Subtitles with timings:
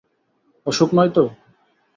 [0.67, 1.23] অসুখ নয় তো?